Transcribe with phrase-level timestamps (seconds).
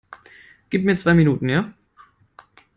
[0.71, 1.75] Gib mir zwei Minuten, ja?